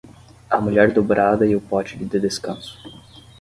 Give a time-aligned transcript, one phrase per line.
[0.49, 2.75] A mulher dobrada e o pote de descanso.